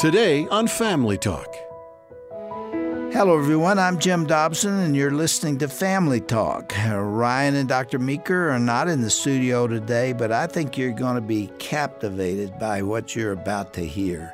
[0.00, 1.54] Today on Family Talk.
[3.12, 3.78] Hello, everyone.
[3.78, 6.72] I'm Jim Dobson, and you're listening to Family Talk.
[6.88, 7.98] Uh, Ryan and Dr.
[7.98, 12.58] Meeker are not in the studio today, but I think you're going to be captivated
[12.58, 14.32] by what you're about to hear.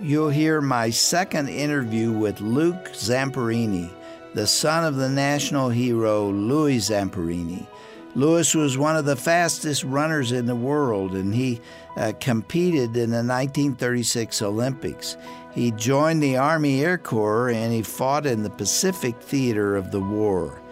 [0.00, 3.90] You'll hear my second interview with Luke Zamperini,
[4.34, 7.66] the son of the national hero Louis Zamperini.
[8.14, 11.60] Louis was one of the fastest runners in the world, and he
[11.96, 15.16] uh, competed in the 1936 Olympics.
[15.52, 20.00] He joined the Army Air Corps and he fought in the Pacific theater of the
[20.00, 20.62] war.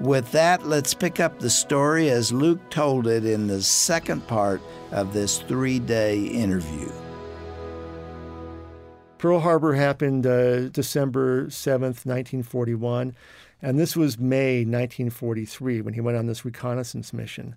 [0.00, 4.60] With that, let's pick up the story as Luke told it in the second part
[4.92, 6.92] of this three day interview.
[9.18, 13.16] Pearl Harbor happened uh, December 7th, 1941.
[13.62, 17.56] And this was May 1943 when he went on this reconnaissance mission.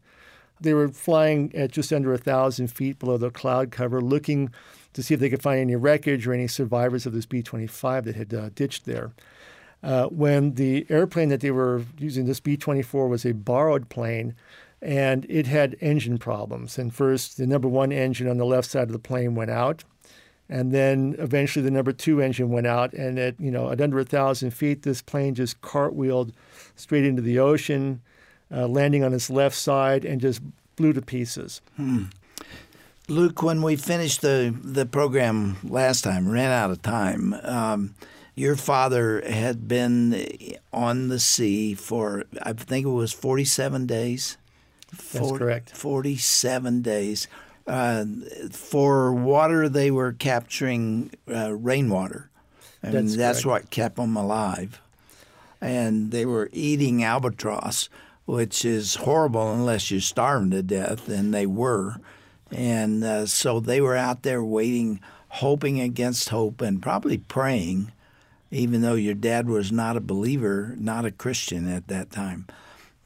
[0.61, 4.51] They were flying at just under 1,000 feet below the cloud cover, looking
[4.93, 8.05] to see if they could find any wreckage or any survivors of this B 25
[8.05, 9.11] that had uh, ditched there.
[9.81, 14.35] Uh, when the airplane that they were using, this B 24, was a borrowed plane,
[14.81, 16.77] and it had engine problems.
[16.77, 19.83] And first, the number one engine on the left side of the plane went out,
[20.49, 23.99] and then eventually the number two engine went out, and at you know at under
[23.99, 26.33] a thousand feet, this plane just cartwheeled
[26.75, 28.01] straight into the ocean,
[28.51, 30.41] uh, landing on its left side, and just
[30.75, 31.61] blew to pieces.
[31.75, 32.05] Hmm.
[33.07, 37.33] Luke, when we finished the the program last time, ran out of time.
[37.43, 37.95] Um,
[38.35, 44.37] your father had been on the sea for I think it was forty seven days.
[45.13, 45.75] That's correct.
[45.75, 47.27] Forty seven days.
[47.69, 48.03] Uh,
[48.51, 52.31] for water, they were capturing uh, rainwater.
[52.81, 54.81] and that's, that's what kept them alive.
[55.61, 57.87] And they were eating albatross,
[58.25, 61.97] which is horrible unless you're starving to death, and they were.
[62.51, 67.91] And uh, so they were out there waiting, hoping against hope, and probably praying,
[68.49, 72.47] even though your dad was not a believer, not a Christian at that time.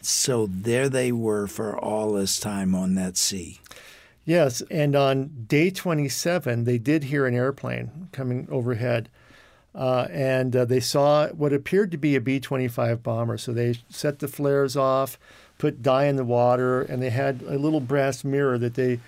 [0.02, 3.60] So there they were for all this time on that sea.
[4.26, 9.10] Yes, and on day 27, they did hear an airplane coming overhead.
[9.76, 13.38] Uh, and uh, they saw what appeared to be a B 25 bomber.
[13.38, 15.18] So they set the flares off,
[15.58, 19.00] put dye in the water, and they had a little brass mirror that they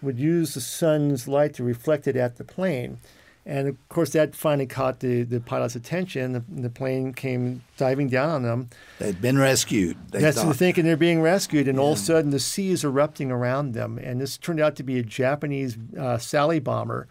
[0.00, 2.98] would use the sun's light to reflect it at the plane.
[3.46, 6.32] And of course, that finally caught the, the pilot's attention.
[6.32, 8.70] The, the plane came diving down on them.
[8.98, 9.98] They'd been rescued.
[10.10, 10.56] They That's thought.
[10.56, 11.82] thinking they're being rescued, and yeah.
[11.82, 13.98] all of a sudden the sea is erupting around them.
[13.98, 17.06] And this turned out to be a Japanese uh, Sally bomber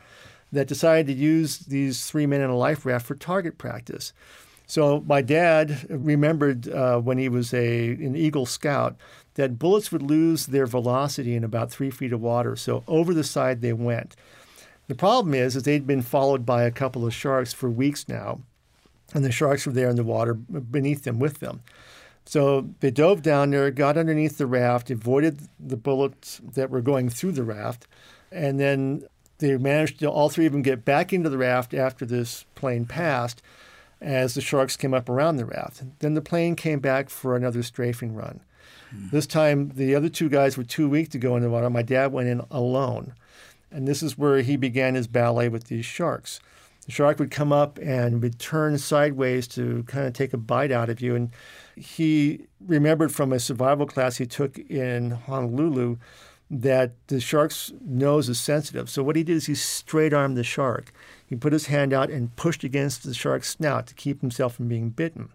[0.51, 4.13] that decided to use these three men in a life raft for target practice.
[4.65, 8.95] So my dad remembered uh, when he was a an Eagle Scout
[9.35, 12.55] that bullets would lose their velocity in about three feet of water.
[12.55, 14.15] So over the side they went.
[14.88, 18.41] The problem is, is they'd been followed by a couple of sharks for weeks now,
[19.13, 21.61] and the sharks were there in the water beneath them with them.
[22.25, 27.09] So they dove down there, got underneath the raft, avoided the bullets that were going
[27.09, 27.88] through the raft,
[28.31, 29.03] and then
[29.39, 32.85] they managed to all three of them get back into the raft after this plane
[32.85, 33.41] passed
[34.00, 35.83] as the sharks came up around the raft.
[36.00, 38.41] Then the plane came back for another strafing run.
[38.91, 39.07] Hmm.
[39.11, 41.69] This time, the other two guys were too weak to go in the water.
[41.69, 43.13] My dad went in alone.
[43.73, 46.39] And this is where he began his ballet with these sharks.
[46.85, 50.72] The shark would come up and would turn sideways to kind of take a bite
[50.72, 51.16] out of you.
[51.16, 51.31] And
[51.75, 55.97] he remembered from a survival class he took in Honolulu
[56.51, 58.89] that the shark's nose is sensitive.
[58.89, 60.91] So what he did is he straight armed the shark.
[61.25, 64.67] He put his hand out and pushed against the shark's snout to keep himself from
[64.67, 65.29] being bitten.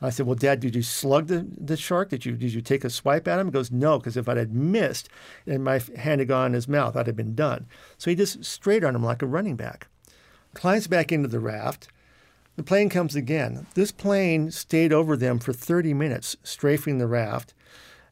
[0.00, 2.10] I said, "Well, Dad, did you slug the, the shark?
[2.10, 4.36] Did you did you take a swipe at him?" He goes, "No, because if I
[4.36, 5.08] had missed
[5.46, 8.44] and my hand had gone in his mouth, I'd have been done." So he just
[8.44, 9.88] straight on him like a running back.
[10.54, 11.88] Climbs back into the raft.
[12.56, 13.66] The plane comes again.
[13.74, 17.52] This plane stayed over them for 30 minutes, strafing the raft,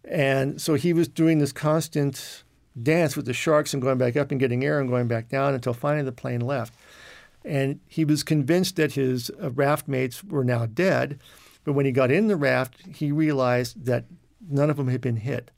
[0.04, 2.44] and so he was doing this constant
[2.80, 5.54] dance with the sharks and going back up and getting air and going back down
[5.54, 6.74] until finally the plane left.
[7.44, 11.20] And he was convinced that his uh, raft mates were now dead
[11.64, 14.04] but when he got in the raft, he realized that
[14.48, 15.50] none of them had been hit.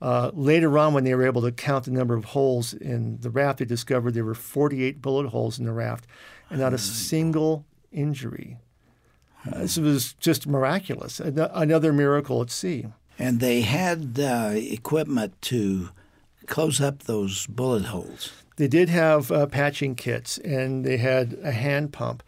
[0.00, 3.30] Uh, later on, when they were able to count the number of holes in the
[3.30, 6.06] raft, they discovered there were 48 bullet holes in the raft
[6.50, 8.58] and not a single injury.
[9.46, 12.86] Uh, this was just miraculous, another miracle at sea.
[13.18, 15.90] And they had uh, equipment to
[16.46, 18.32] close up those bullet holes.
[18.56, 22.22] They did have uh, patching kits, and they had a hand pump.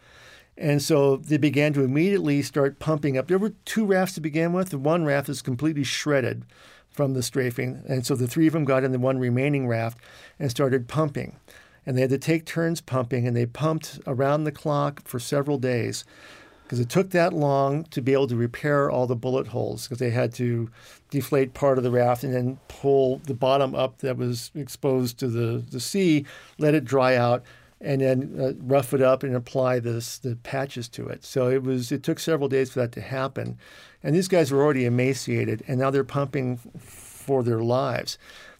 [0.59, 3.27] And so they began to immediately start pumping up.
[3.29, 4.73] There were two rafts to begin with.
[4.73, 6.43] One raft is completely shredded
[6.89, 7.81] from the strafing.
[7.87, 9.97] And so the three of them got in the one remaining raft
[10.37, 11.37] and started pumping.
[11.85, 15.57] and they had to take turns pumping, and they pumped around the clock for several
[15.57, 16.03] days
[16.63, 19.97] because it took that long to be able to repair all the bullet holes because
[19.97, 20.69] they had to
[21.09, 25.27] deflate part of the raft and then pull the bottom up that was exposed to
[25.27, 26.25] the, the sea,
[26.59, 27.43] let it dry out,
[27.81, 31.23] and then uh, rough it up and apply this, the patches to it.
[31.23, 33.57] So it was it took several days for that to happen,
[34.03, 38.17] and these guys were already emaciated, and now they're pumping for their lives.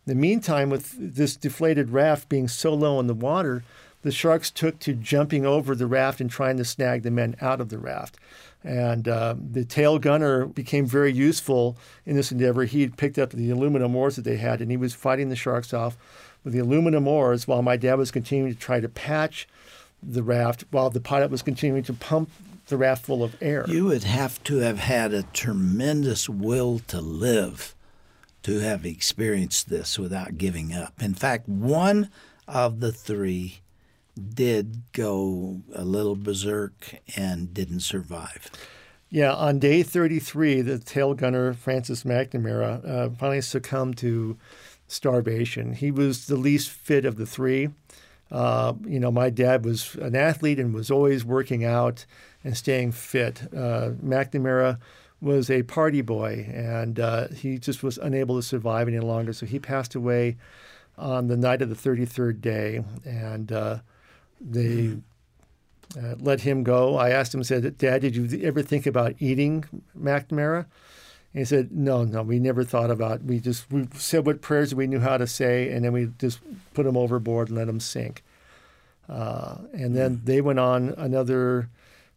[0.08, 3.64] In the meantime, with this deflated raft being so low in the water,
[4.02, 7.60] the sharks took to jumping over the raft and trying to snag the men out
[7.60, 8.18] of the raft.
[8.64, 12.66] And uh, the tail gunner became very useful in this endeavor.
[12.66, 15.74] He picked up the aluminum oars that they had, and he was fighting the sharks
[15.74, 15.98] off
[16.44, 19.48] with the aluminum oars while my dad was continuing to try to patch
[20.02, 22.30] the raft while the pilot was continuing to pump
[22.68, 23.66] the raft full of air.
[23.68, 27.76] You would have to have had a tremendous will to live
[28.44, 31.02] to have experienced this without giving up.
[31.02, 32.10] In fact, one
[32.48, 33.60] of the three
[34.34, 38.50] did go a little berserk and didn't survive.
[39.10, 44.38] Yeah, on day 33, the tail gunner, Francis McNamara, uh, finally succumbed to
[44.92, 45.74] starvation.
[45.74, 47.70] He was the least fit of the three.
[48.32, 52.06] Uh, you know, my dad was an athlete and was always working out
[52.44, 53.42] and staying fit.
[53.54, 54.80] Uh, McNamara
[55.22, 59.34] was a party boy, and uh, he just was unable to survive any longer.
[59.34, 60.38] So he passed away
[60.98, 63.80] on the night of the 33rd day, and uh,
[64.40, 64.98] they
[65.98, 66.98] uh, let him go.
[66.98, 69.66] I asked him, said, Dad, did you ever think about eating
[69.98, 70.66] McNamara?
[71.34, 73.18] And he said, No, no, we never thought about.
[73.18, 73.24] It.
[73.24, 76.40] We just we said what prayers we knew how to say, and then we just
[76.74, 78.24] put them overboard and let them sink.
[79.08, 80.26] Uh, and then mm.
[80.26, 81.70] they went on another,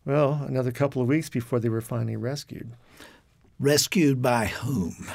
[0.05, 2.70] well, another couple of weeks before they were finally rescued.
[3.59, 5.09] Rescued by whom?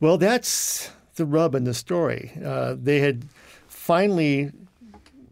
[0.00, 2.32] Well, that's the rub in the story.
[2.44, 3.26] Uh, they had
[3.68, 4.50] finally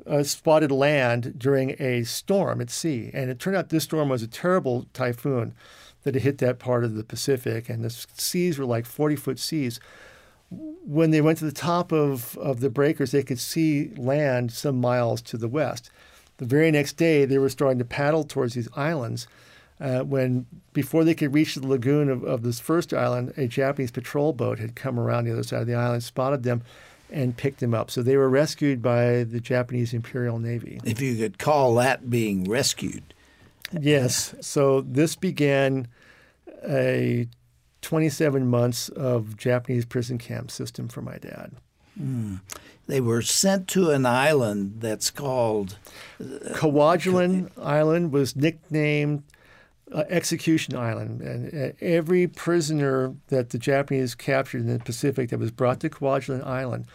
[0.07, 3.11] uh, spotted land during a storm at sea.
[3.13, 5.55] And it turned out this storm was a terrible typhoon
[6.05, 9.39] that had hit that part of the Pacific, and the seas were like 40 foot
[9.39, 9.81] seas.
[10.51, 14.81] When they went to the top of, of the breakers, they could see land some
[14.81, 15.91] miles to the west.
[16.39, 19.29] The very next day, they were starting to paddle towards these islands.
[19.79, 23.91] Uh, when before they could reach the lagoon of, of this first island, a Japanese
[23.91, 26.63] patrol boat had come around the other side of the island, spotted them,
[27.11, 27.91] and picked them up.
[27.91, 30.81] So they were rescued by the Japanese Imperial Navy.
[30.85, 33.15] If you could call that being rescued.
[33.79, 34.35] Yes.
[34.41, 35.89] So this began
[36.69, 37.29] a
[37.83, 41.53] 27 months of Japanese prison camp system for my dad.
[42.01, 42.41] Mm.
[42.87, 45.79] They were sent to an island that's called
[46.21, 46.25] uh,
[46.55, 49.23] Kwajalein Island was nicknamed
[49.93, 55.39] uh, Execution Island, and uh, every prisoner that the Japanese captured in the Pacific that
[55.39, 56.87] was brought to Kwajalein Island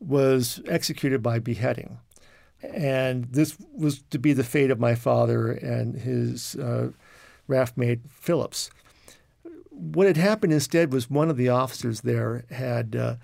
[0.00, 1.98] was executed by beheading.
[2.62, 6.90] And this was to be the fate of my father and his uh,
[7.48, 8.70] raft mate Phillips.
[9.70, 13.16] What had happened instead was one of the officers there had uh,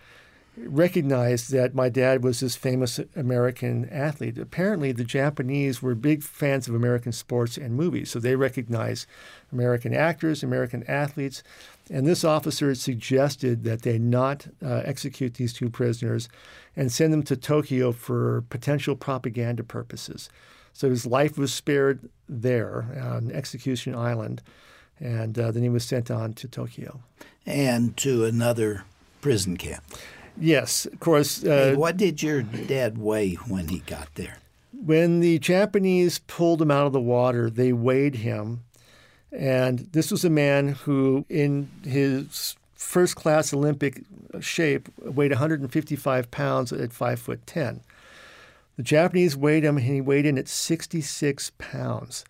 [0.58, 4.38] recognized that my dad was this famous American athlete.
[4.38, 9.06] Apparently, the Japanese were big fans of American sports and movies, so they recognized
[9.52, 11.42] American actors, American athletes.
[11.90, 16.28] And this officer suggested that they not uh, execute these two prisoners
[16.74, 20.28] and send them to Tokyo for potential propaganda purposes.
[20.72, 24.42] So his life was spared there on Execution Island,
[24.98, 27.00] and uh, then he was sent on to Tokyo.
[27.46, 28.84] And to another
[29.20, 29.82] prison camp.
[30.38, 31.45] Yes, of course.
[31.45, 34.38] Uh, hey, what did your dad weigh when he got there?
[34.73, 38.62] When the Japanese pulled him out of the water, they weighed him.
[39.33, 44.02] And this was a man who, in his first class Olympic
[44.40, 47.81] shape, weighed 155 pounds at 5 foot 10.
[48.76, 52.25] The Japanese weighed him, and he weighed in at 66 pounds.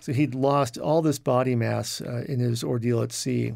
[0.00, 3.54] So he'd lost all this body mass uh, in his ordeal at sea.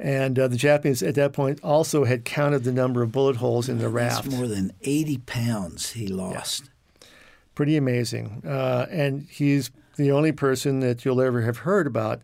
[0.00, 3.68] And uh, the Japanese at that point also had counted the number of bullet holes
[3.68, 4.24] in the raft.
[4.24, 6.64] That's more than 80 pounds he lost.
[6.64, 7.08] Yeah.
[7.54, 8.42] Pretty amazing.
[8.46, 12.22] Uh, and he's the only person that you'll ever have heard about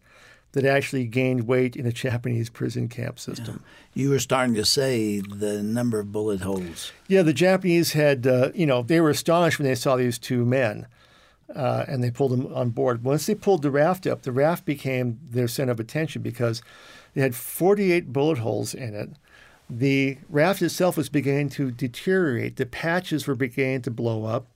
[0.52, 3.60] that actually gained weight in a Japanese prison camp system.
[3.94, 4.02] Yeah.
[4.02, 6.92] You were starting to say the number of bullet holes.
[7.08, 10.44] Yeah, the Japanese had, uh, you know, they were astonished when they saw these two
[10.44, 10.86] men.
[11.54, 13.04] Uh, and they pulled them on board.
[13.04, 16.62] Once they pulled the raft up, the raft became their center of attention because
[17.14, 19.10] it had 48 bullet holes in it.
[19.70, 22.56] The raft itself was beginning to deteriorate.
[22.56, 24.46] The patches were beginning to blow up.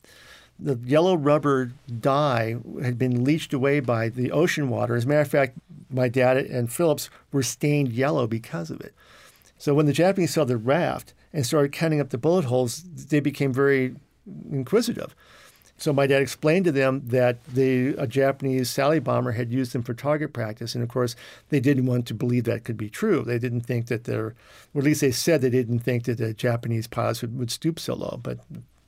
[0.58, 4.96] The yellow rubber dye had been leached away by the ocean water.
[4.96, 5.56] As a matter of fact,
[5.88, 8.92] my dad and Phillips were stained yellow because of it.
[9.56, 13.20] So when the Japanese saw the raft and started counting up the bullet holes, they
[13.20, 13.94] became very
[14.50, 15.14] inquisitive.
[15.78, 19.82] So my dad explained to them that the a Japanese Sally bomber had used them
[19.82, 21.14] for target practice, and of course
[21.48, 23.22] they didn't want to believe that could be true.
[23.22, 24.34] They didn't think that there,
[24.74, 27.78] or at least they said they didn't think that the Japanese pilots would, would stoop
[27.78, 28.40] so low, but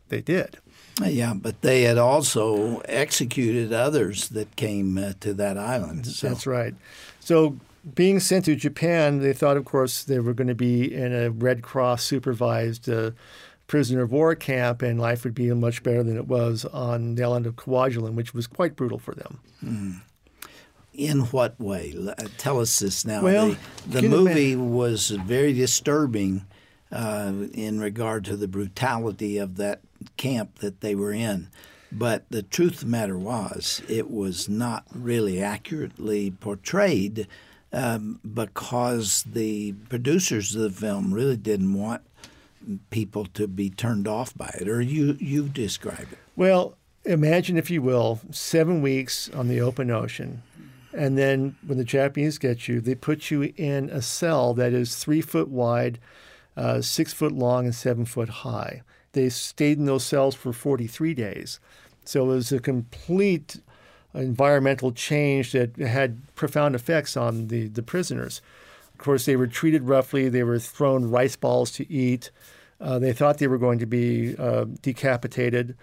[0.09, 0.59] they did.
[1.03, 6.07] Yeah, but they had also executed others that came uh, to that island.
[6.07, 6.29] So.
[6.29, 6.75] That's right.
[7.21, 7.57] So
[7.95, 11.31] being sent to Japan, they thought, of course, they were going to be in a
[11.31, 12.89] Red Cross supervised.
[12.89, 13.13] Uh,
[13.71, 17.23] prisoner of war camp, and life would be much better than it was on the
[17.23, 19.39] island of Kwajalein, which was quite brutal for them.
[19.65, 20.00] Mm.
[20.93, 21.95] In what way?
[22.37, 23.23] Tell us this now.
[23.23, 26.47] Well, the, the movie was very disturbing
[26.91, 29.83] uh, in regard to the brutality of that
[30.17, 31.49] camp that they were in.
[31.93, 37.29] But the truth of the matter was, it was not really accurately portrayed
[37.73, 42.03] um, because the producers of the film really didn't want
[42.90, 46.19] people to be turned off by it, or you you describe it.
[46.37, 50.43] Well, imagine if you will, seven weeks on the open ocean,
[50.93, 54.97] and then when the Japanese get you, they put you in a cell that is
[54.97, 55.99] three foot wide,
[56.57, 58.83] uh, six foot long, and seven foot high.
[59.12, 61.59] They stayed in those cells for 43 days,
[62.05, 63.61] so it was a complete
[64.14, 68.43] environmental change that had profound effects on the, the prisoners.
[69.00, 70.28] Of course, they were treated roughly.
[70.28, 72.30] They were thrown rice balls to eat.
[72.78, 75.75] Uh, they thought they were going to be uh, decapitated.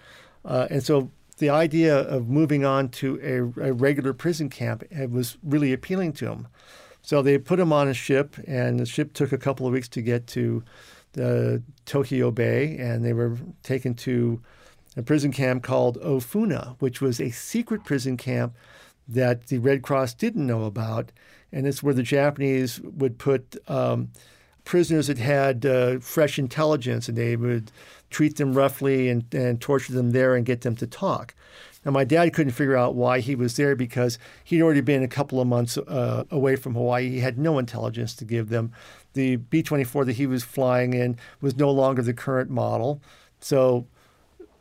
[0.44, 3.18] Uh, and so the idea of moving on to
[3.60, 6.46] a, a, regular prison camp was really appealing to them.
[7.02, 9.88] So they put him on a ship, and the ship took a couple of weeks
[9.88, 10.62] to get to
[11.14, 14.40] the Tokyo Bay, and they were taken to
[14.96, 18.54] a prison camp called Ofuna, which was a secret prison camp
[19.08, 21.10] that the Red Cross didn't know about
[21.52, 24.10] and it's where the Japanese would put um,
[24.64, 27.72] prisoners that had uh, fresh intelligence, and they would
[28.10, 31.34] treat them roughly and, and torture them there and get them to talk.
[31.84, 35.08] Now, my dad couldn't figure out why he was there because he'd already been a
[35.08, 37.08] couple of months uh, away from Hawaii.
[37.08, 38.72] He had no intelligence to give them.
[39.14, 43.00] The B 24 that he was flying in was no longer the current model.
[43.40, 43.86] So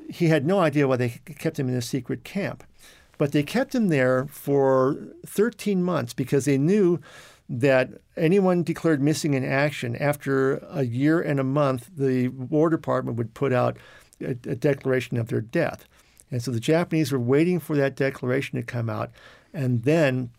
[0.10, 2.64] he had no idea why they kept him in a secret camp.
[3.18, 7.00] But they kept him there for 13 months because they knew
[7.50, 13.18] that anyone declared missing in action after a year and a month, the War Department
[13.18, 13.78] would put out
[14.22, 15.86] a, a declaration of their death.
[16.30, 19.12] And so the Japanese were waiting for that declaration to come out,
[19.54, 20.32] and then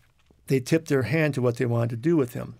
[0.47, 2.55] they tipped their hand to what they wanted to do with him.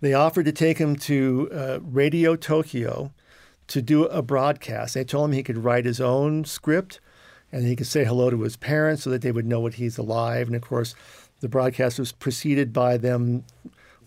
[0.00, 3.12] They offered to take him to uh, Radio Tokyo
[3.66, 4.94] to do a broadcast.
[4.94, 7.00] They told him he could write his own script
[7.52, 9.98] and he could say hello to his parents so that they would know that he's
[9.98, 10.46] alive.
[10.46, 10.94] And of course,
[11.40, 13.44] the broadcast was preceded by them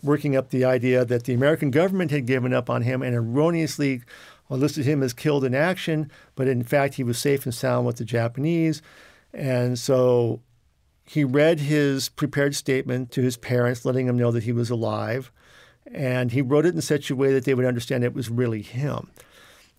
[0.02, 4.02] working up the idea that the American government had given up on him and erroneously
[4.50, 7.96] listed him as killed in action, but in fact, he was safe and sound with
[7.96, 8.82] the Japanese.
[9.32, 10.40] And so
[11.04, 15.30] he read his prepared statement to his parents, letting them know that he was alive.
[15.90, 18.62] And he wrote it in such a way that they would understand it was really
[18.62, 19.10] him.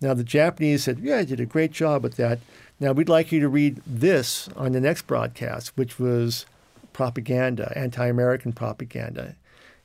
[0.00, 2.38] Now, the Japanese said, Yeah, I did a great job with that.
[2.80, 6.46] Now, we'd like you to read this on the next broadcast, which was
[6.92, 9.36] propaganda, anti-American propaganda.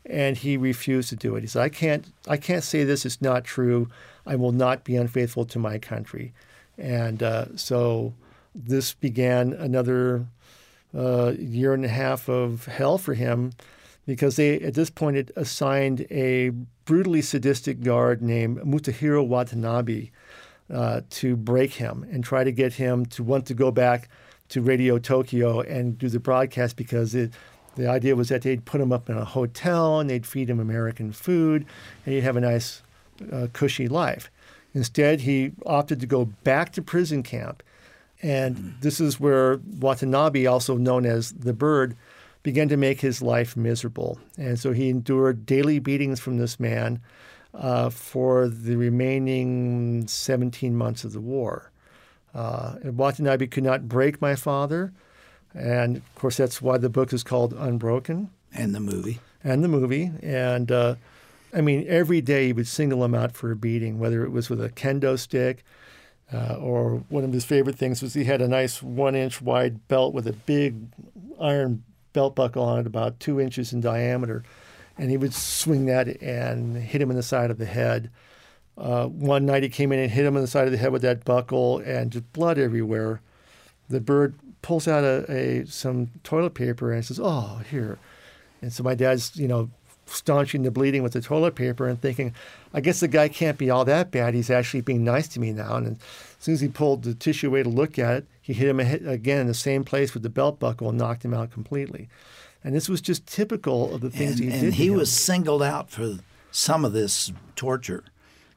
[0.05, 1.41] And he refused to do it.
[1.41, 3.89] He said, "I can't, I can't say this is not true.
[4.25, 6.33] I will not be unfaithful to my country."
[6.77, 8.13] And uh, so,
[8.55, 10.25] this began another
[10.95, 13.51] uh, year and a half of hell for him,
[14.09, 16.49] because they at this point had assigned a
[16.85, 20.09] brutally sadistic guard named Mutsuhiro Watanabe
[20.73, 24.09] uh, to break him and try to get him to want to go back
[24.49, 27.31] to Radio Tokyo and do the broadcast because it,
[27.75, 30.59] the idea was that they'd put him up in a hotel and they'd feed him
[30.59, 31.63] American food
[32.03, 32.81] and he'd have a nice,
[33.31, 34.31] uh, cushy life.
[34.73, 37.61] Instead, he opted to go back to prison camp.
[38.23, 41.95] And this is where Watanabe, also known as the Bird,
[42.43, 44.19] began to make his life miserable.
[44.37, 47.01] And so he endured daily beatings from this man
[47.53, 51.71] uh, for the remaining 17 months of the war.
[52.33, 54.93] Uh, Watanabe could not break my father.
[55.53, 58.29] And of course, that's why the book is called Unbroken.
[58.53, 59.19] And the movie.
[59.43, 60.11] And the movie.
[60.21, 60.95] And uh,
[61.53, 64.49] I mean, every day he would single him out for a beating, whether it was
[64.49, 65.63] with a kendo stick
[66.31, 69.87] uh, or one of his favorite things was he had a nice one inch wide
[69.87, 70.75] belt with a big
[71.39, 71.83] iron
[72.19, 74.43] belt buckle on it, about two inches in diameter
[74.99, 78.11] and he would swing that and hit him in the side of the head.
[78.77, 80.91] Uh, one night he came in and hit him in the side of the head
[80.91, 83.21] with that buckle, and just blood everywhere.
[83.89, 87.97] The bird pulls out a, a some toilet paper and says, "Oh, here."
[88.61, 89.69] And so my dad's, you know,
[90.13, 92.33] staunching the bleeding with the toilet paper and thinking,
[92.73, 94.33] I guess the guy can't be all that bad.
[94.33, 95.75] He's actually being nice to me now.
[95.75, 95.97] And as
[96.39, 99.41] soon as he pulled the tissue away to look at it, he hit him again
[99.41, 102.09] in the same place with the belt buckle and knocked him out completely.
[102.63, 104.63] And this was just typical of the things and, he did.
[104.63, 106.17] And he was singled out for
[106.51, 108.03] some of this torture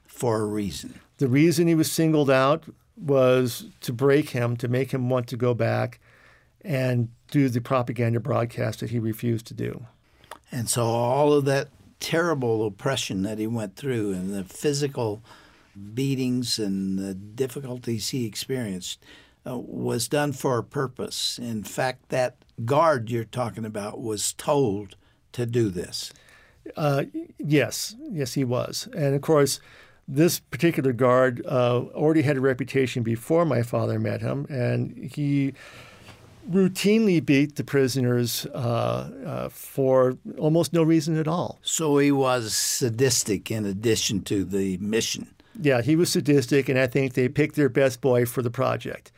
[0.05, 0.99] for a reason.
[1.17, 2.65] The reason he was singled out
[2.97, 5.99] was to break him, to make him want to go back
[6.61, 9.85] and do the propaganda broadcast that he refused to do.
[10.53, 11.69] And so all of that
[11.99, 15.23] terrible oppression that he went through and the physical
[15.95, 19.03] beatings and the difficulties he experienced
[19.47, 21.39] uh, was done for a purpose.
[21.39, 24.95] In fact, that guard you're talking about was told
[25.31, 26.13] to do this.
[26.77, 27.05] Uh,
[27.39, 28.87] yes, yes, he was.
[28.95, 29.59] And of course,
[30.07, 35.55] this particular guard uh, already had a reputation before my father met him, and he
[36.49, 41.59] routinely beat the prisoners uh, uh, for almost no reason at all.
[41.61, 45.33] So he was sadistic in addition to the mission.
[45.59, 49.11] Yeah, he was sadistic, and I think they picked their best boy for the project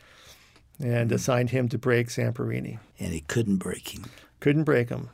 [0.78, 1.14] and mm-hmm.
[1.14, 2.78] assigned him to break Zamperini.
[2.98, 4.04] And he couldn't break him.
[4.40, 5.08] Couldn't break him.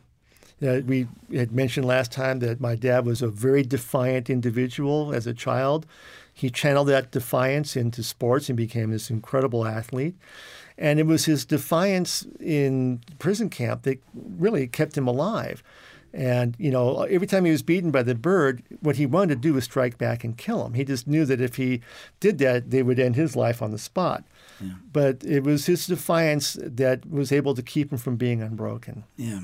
[0.60, 5.26] Uh, we had mentioned last time that my dad was a very defiant individual as
[5.26, 5.86] a child.
[6.32, 10.14] He channeled that defiance into sports and became this incredible athlete.
[10.82, 14.02] And it was his defiance in prison camp that
[14.36, 15.62] really kept him alive.
[16.12, 19.40] And, you know, every time he was beaten by the bird, what he wanted to
[19.40, 20.74] do was strike back and kill him.
[20.74, 21.82] He just knew that if he
[22.18, 24.24] did that, they would end his life on the spot.
[24.60, 24.72] Yeah.
[24.92, 29.04] But it was his defiance that was able to keep him from being unbroken.
[29.16, 29.42] Yeah.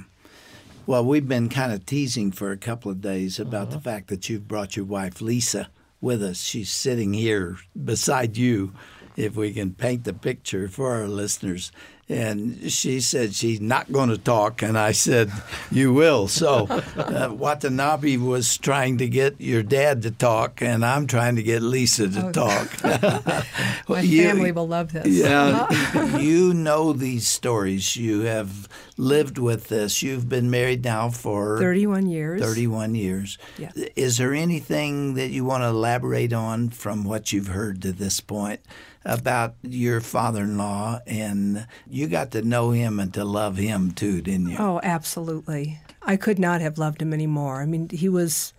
[0.86, 3.76] Well, we've been kind of teasing for a couple of days about uh-huh.
[3.76, 6.42] the fact that you've brought your wife, Lisa, with us.
[6.42, 8.72] She's sitting here beside you
[9.18, 11.72] if we can paint the picture for our listeners.
[12.10, 15.30] And she said she's not going to talk, and I said,
[15.70, 21.06] "You will." So uh, Watanabe was trying to get your dad to talk, and I'm
[21.06, 22.82] trying to get Lisa to oh, talk.
[23.88, 25.06] My you, family will love this.
[25.06, 27.94] Yeah, you know these stories.
[27.94, 30.02] You have lived with this.
[30.02, 32.40] You've been married now for 31 years.
[32.40, 33.36] 31 years.
[33.58, 33.72] Yeah.
[33.96, 38.20] Is there anything that you want to elaborate on from what you've heard to this
[38.20, 38.60] point?
[39.08, 44.50] About your father-in-law, and you got to know him and to love him too, didn't
[44.50, 44.56] you?
[44.58, 45.80] Oh, absolutely.
[46.02, 47.62] I could not have loved him anymore.
[47.62, 48.52] I mean, he was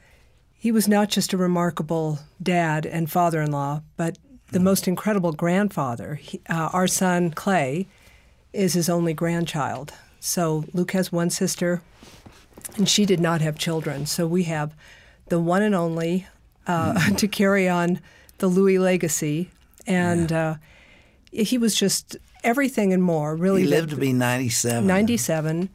[0.52, 4.18] he was not just a remarkable dad and father-in-law, but
[4.52, 4.64] the mm.
[4.64, 6.16] most incredible grandfather.
[6.16, 7.88] He, uh, our son Clay
[8.52, 9.94] is his only grandchild.
[10.20, 11.82] So Luke has one sister,
[12.76, 14.06] and she did not have children.
[14.08, 14.76] So we have
[15.30, 16.28] the one and only
[16.66, 17.18] uh, mm.
[17.20, 18.02] to carry on
[18.40, 19.52] the Louis legacy
[19.90, 20.50] and yeah.
[20.52, 20.56] uh,
[21.32, 23.36] he was just everything and more.
[23.36, 24.88] Really, he lived to be ninety-seven.
[24.88, 25.70] Ninety-seven,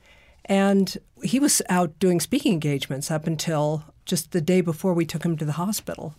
[0.46, 5.24] and he was out doing speaking engagements up until just the day before we took
[5.24, 6.14] him to the hospital.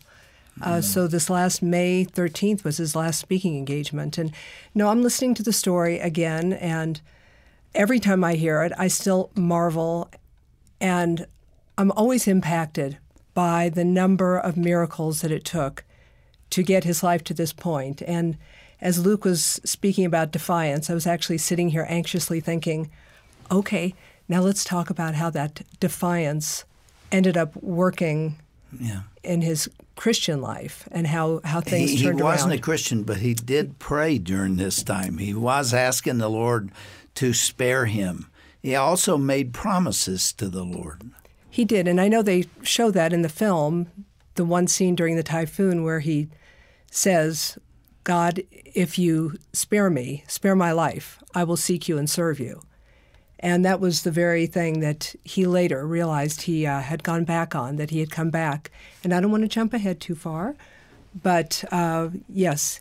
[0.61, 0.83] Uh, mm.
[0.83, 4.17] so this last May 13th was his last speaking engagement.
[4.17, 4.31] And
[4.73, 7.01] no, I'm listening to the story again, and
[7.73, 10.09] every time I hear it, I still marvel,
[10.79, 11.27] and
[11.77, 12.97] I'm always impacted
[13.33, 15.83] by the number of miracles that it took
[16.51, 18.01] to get his life to this point.
[18.03, 18.37] And
[18.81, 22.89] as Luke was speaking about defiance, I was actually sitting here anxiously thinking,
[23.51, 23.93] okay,
[24.27, 26.65] now let's talk about how that defiance
[27.11, 28.37] ended up working
[28.79, 29.01] yeah.
[29.23, 32.17] in his Christian life and how, how things he, turned around.
[32.17, 32.59] He wasn't around.
[32.59, 35.17] a Christian, but he did pray during this time.
[35.17, 36.71] He was asking the Lord
[37.15, 38.29] to spare him.
[38.61, 41.03] He also made promises to the Lord.
[41.49, 43.87] He did, and I know they show that in the film
[44.35, 46.29] the one scene during the typhoon where he
[46.91, 47.57] says,
[48.03, 52.61] God, if you spare me, spare my life, I will seek you and serve you.
[53.39, 57.53] And that was the very thing that he later realized he uh, had gone back
[57.53, 58.71] on, that he had come back.
[59.03, 60.55] And I don't want to jump ahead too far,
[61.21, 62.79] but uh, yes,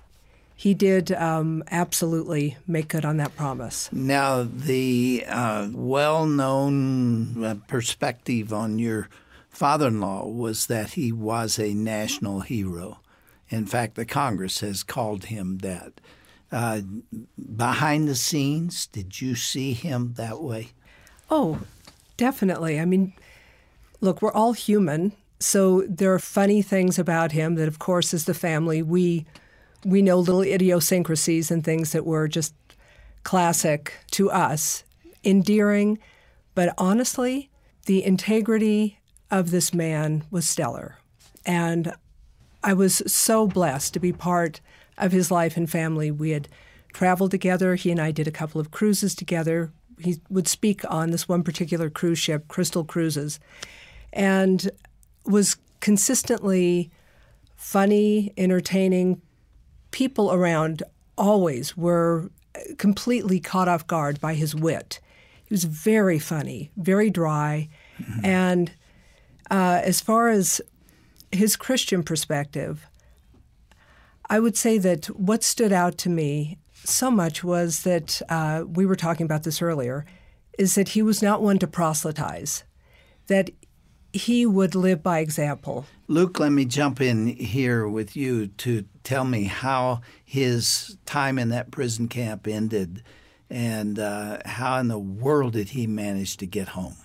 [0.57, 3.91] he did um, absolutely make good on that promise.
[3.93, 9.09] Now, the uh, well known uh, perspective on your
[9.55, 13.01] father in law was that he was a national hero.
[13.49, 16.01] In fact, the Congress has called him that.
[16.51, 16.83] Uh,
[17.57, 20.71] behind the scenes, did you see him that way?
[21.31, 21.61] Oh,
[22.17, 22.79] definitely.
[22.79, 23.13] I mean,
[24.01, 28.25] look, we're all human, so there are funny things about him that, of course, as
[28.25, 29.27] the family, we
[29.85, 32.55] we know little idiosyncrasies and things that were just
[33.23, 34.85] classic to us,
[35.25, 35.99] endearing,
[36.55, 37.51] but honestly,
[37.87, 38.99] the integrity
[39.31, 40.99] of this man was stellar.
[41.47, 41.93] And
[42.63, 44.61] I was so blessed to be part
[44.97, 46.11] of his life and family.
[46.11, 46.49] We had
[46.93, 47.75] traveled together.
[47.75, 49.73] He and I did a couple of cruises together.
[49.99, 53.39] He would speak on this one particular cruise ship, Crystal Cruises.
[54.13, 54.71] and
[55.27, 56.91] was consistently
[57.57, 59.21] funny, entertaining.
[59.91, 60.83] People around
[61.17, 62.31] always were
[62.79, 65.01] completely caught off guard by his wit.
[65.45, 68.25] He was very funny, very dry, mm-hmm.
[68.25, 68.73] and
[69.51, 70.61] uh, as far as
[71.33, 72.87] his Christian perspective,
[74.29, 78.87] I would say that what stood out to me so much was that uh, we
[78.87, 80.05] were talking about this earlier,
[80.59, 82.65] is that he was not one to proselytize,
[83.27, 83.51] that
[84.13, 85.87] he would live by example.
[86.07, 91.49] Luke, let me jump in here with you to tell me how his time in
[91.49, 93.03] that prison camp ended
[93.51, 96.97] and uh, how in the world did he manage to get home?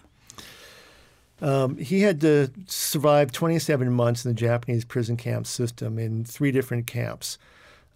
[1.41, 6.52] Um, he had to survive 27 months in the Japanese prison camp system in three
[6.52, 7.38] different camps.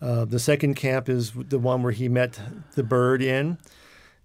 [0.02, 2.40] Uh, the second camp is the one where he met
[2.76, 3.58] the bird in,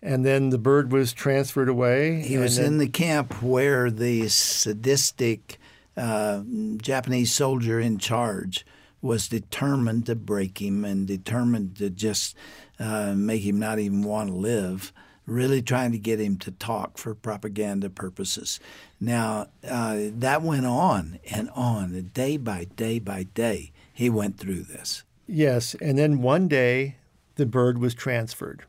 [0.03, 2.21] and then the bird was transferred away.
[2.23, 5.59] He was then, in the camp where the sadistic
[5.97, 6.43] uh,
[6.79, 8.65] Japanese soldier in charge
[9.01, 12.37] was determined to break him and determined to just
[12.81, 14.93] uh, make him not even want to live
[15.29, 18.59] really trying to get him to talk for propaganda purposes.
[19.01, 24.63] Now, uh, that went on and on, day by day by day, he went through
[24.63, 25.05] this.
[25.27, 26.97] Yes, and then one day
[27.37, 28.65] the bird was transferred,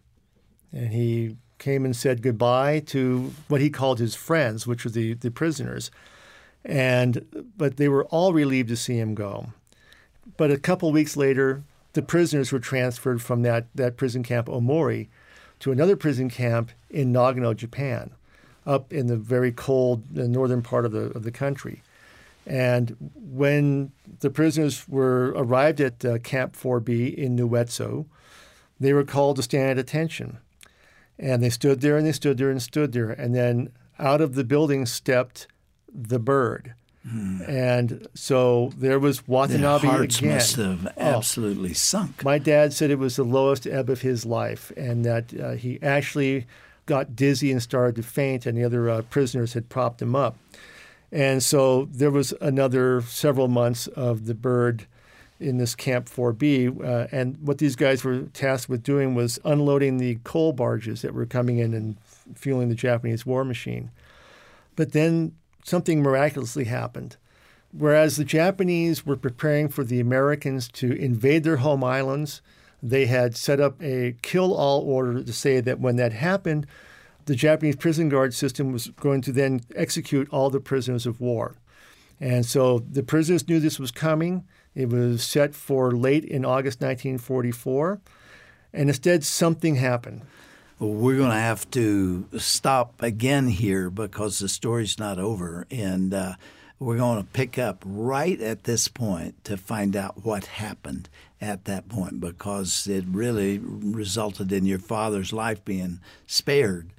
[0.72, 5.14] and he came and said goodbye to what he called his friends, which were the,
[5.14, 5.92] the prisoners.
[6.66, 9.48] And but they were all relieved to see him go.
[10.36, 15.08] But a couple weeks later, the prisoners were transferred from that, that prison camp Omori
[15.60, 18.12] to another prison camp in Nagano, Japan,
[18.66, 21.82] up in the very cold the northern part of the, of the country.
[22.46, 23.92] And when
[24.22, 28.06] the prisoners were arrived at uh, Camp 4B in Naoetsu,
[28.80, 30.40] they were called to stand at attention.
[31.18, 33.12] And they stood there and they stood there and stood there.
[33.12, 33.70] And then
[34.00, 35.48] out of the building stepped
[35.94, 36.74] the bird.
[37.08, 37.42] Hmm.
[37.48, 40.34] And so there was Watanabe Their hearts again.
[40.34, 41.02] must have oh.
[41.02, 42.24] absolutely sunk.
[42.24, 45.80] My dad said it was the lowest ebb of his life, and that uh, he
[45.82, 46.46] actually
[46.86, 50.38] got dizzy and started to faint, and the other uh, prisoners had propped him up.
[51.12, 54.86] And so there was another several months of the bird
[55.40, 56.84] in this Camp 4B.
[56.84, 61.14] Uh, and what these guys were tasked with doing was unloading the coal barges that
[61.14, 61.98] were coming in and
[62.36, 63.90] fueling the Japanese war machine.
[64.76, 65.34] But then
[65.70, 67.16] something miraculously happened.
[67.72, 72.42] Whereas the Japanese were preparing for the Americans to invade their home islands,
[72.82, 76.66] they had set up a kill all order to say that when that happened,
[77.26, 81.56] the Japanese prison guard system was going to then execute all the prisoners of war.
[82.20, 84.46] And so the prisoners knew this was coming.
[84.74, 88.02] It was set for late in August 1944.
[88.74, 90.24] And instead, something happened.
[90.80, 95.68] We're going to have to stop again here because the story's not over.
[95.70, 96.36] And uh,
[96.80, 101.10] we're going to pick up right at this point to find out what happened
[101.42, 106.90] at that point because it really resulted in your father's life being spared.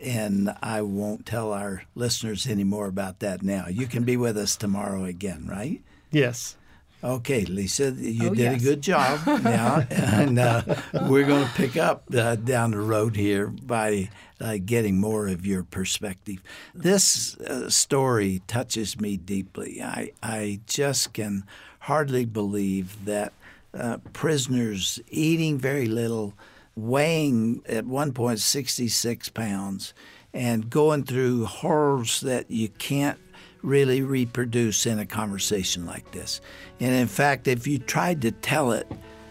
[0.00, 3.66] And I won't tell our listeners any more about that now.
[3.68, 5.82] You can be with us tomorrow again, right?
[6.12, 6.56] Yes.
[7.04, 8.62] Okay, Lisa, you oh, did yes.
[8.62, 10.62] a good job now, and uh,
[11.02, 14.08] we're going to pick up uh, down the road here by
[14.40, 16.38] uh, getting more of your perspective.
[16.74, 19.82] This uh, story touches me deeply.
[19.82, 21.44] I I just can
[21.80, 23.34] hardly believe that
[23.78, 26.32] uh, prisoners eating very little,
[26.74, 29.92] weighing at one point sixty six pounds,
[30.32, 33.18] and going through horrors that you can't
[33.64, 36.40] really reproduce in a conversation like this.
[36.80, 38.90] And in fact, if you tried to tell it,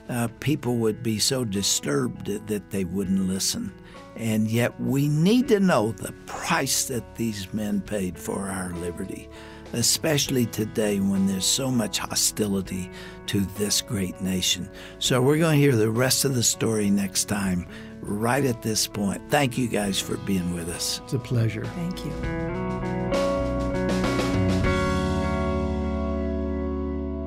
[0.09, 3.73] uh, people would be so disturbed that they wouldn't listen.
[4.15, 9.27] And yet, we need to know the price that these men paid for our liberty,
[9.73, 12.91] especially today when there's so much hostility
[13.27, 14.69] to this great nation.
[14.99, 17.65] So, we're going to hear the rest of the story next time,
[18.01, 19.21] right at this point.
[19.29, 21.01] Thank you guys for being with us.
[21.05, 21.65] It's a pleasure.
[21.65, 22.92] Thank you.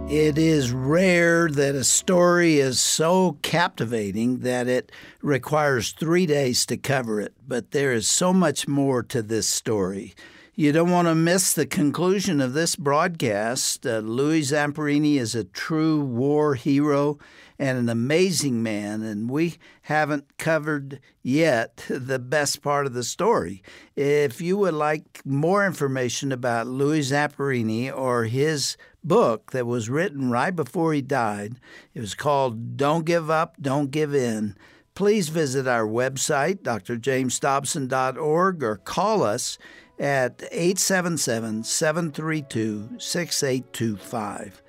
[0.09, 6.77] It is rare that a story is so captivating that it requires three days to
[6.77, 10.15] cover it, but there is so much more to this story.
[10.55, 13.85] You don't want to miss the conclusion of this broadcast.
[13.85, 17.19] Uh, Louis Zamperini is a true war hero
[17.59, 23.63] and an amazing man, and we haven't covered yet the best part of the story.
[23.97, 30.31] If you would like more information about Louis Zamperini or his book that was written
[30.31, 31.57] right before he died.
[31.95, 34.57] It was called Don't Give Up, Don't Give In.
[34.95, 39.59] Please visit our website, drjamesdobson.org, or call us
[39.99, 44.63] at 877 732 6825.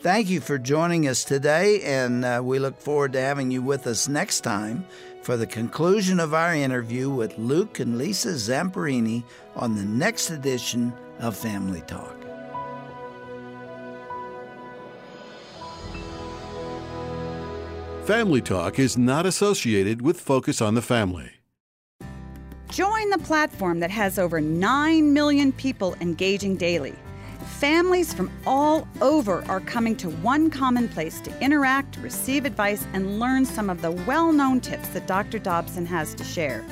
[0.00, 3.86] Thank you for joining us today, and uh, we look forward to having you with
[3.86, 4.86] us next time
[5.22, 10.92] for the conclusion of our interview with Luke and Lisa Zamperini on the next edition
[11.18, 12.19] of Family Talk.
[18.10, 21.30] Family Talk is not associated with Focus on the Family.
[22.68, 26.96] Join the platform that has over 9 million people engaging daily.
[27.60, 33.20] Families from all over are coming to one common place to interact, receive advice, and
[33.20, 35.38] learn some of the well known tips that Dr.
[35.38, 36.66] Dobson has to share.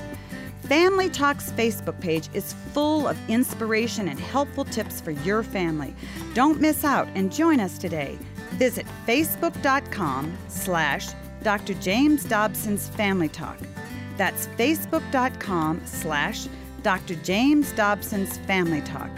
[0.63, 5.95] Family Talks Facebook page is full of inspiration and helpful tips for your family.
[6.35, 8.19] Don't miss out and join us today.
[8.59, 11.07] Visit facebook.com slash
[11.43, 11.75] Dr.
[11.75, 13.59] James Dobson's Family Talk.
[14.17, 16.49] That's facebook.com slash
[16.83, 17.15] Dr.
[17.17, 19.11] James Dobson's Family Talk.